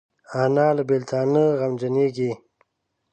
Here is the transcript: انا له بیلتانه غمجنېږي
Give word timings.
انا 0.41 0.67
له 0.77 0.83
بیلتانه 0.89 1.43
غمجنېږي 1.59 2.31